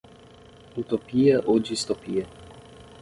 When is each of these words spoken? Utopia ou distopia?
Utopia 0.81 1.35
ou 1.51 1.59
distopia? 1.67 2.25